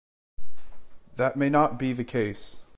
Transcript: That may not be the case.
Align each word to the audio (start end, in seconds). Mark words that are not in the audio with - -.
That 1.17 1.35
may 1.35 1.47
not 1.51 1.77
be 1.77 1.93
the 1.93 2.03
case. 2.03 2.57